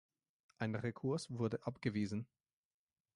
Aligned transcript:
Ein 0.57 0.73
Rekurs 0.73 1.29
wurde 1.29 1.63
abgewiesen. 1.67 2.25